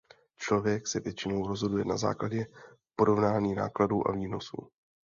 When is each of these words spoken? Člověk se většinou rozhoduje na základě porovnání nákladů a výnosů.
Člověk 0.35 0.87
se 0.87 0.99
většinou 0.99 1.47
rozhoduje 1.47 1.85
na 1.85 1.97
základě 1.97 2.45
porovnání 2.95 3.55
nákladů 3.55 4.07
a 4.07 4.11
výnosů. 4.11 4.69